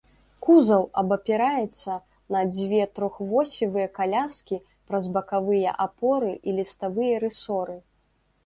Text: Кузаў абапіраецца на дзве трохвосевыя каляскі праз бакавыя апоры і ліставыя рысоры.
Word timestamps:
Кузаў 0.45 0.83
абапіраецца 1.01 1.97
на 2.35 2.41
дзве 2.55 2.81
трохвосевыя 2.95 3.87
каляскі 3.99 4.55
праз 4.93 5.03
бакавыя 5.19 5.75
апоры 5.89 6.33
і 6.51 6.61
ліставыя 6.63 7.25
рысоры. 7.27 7.77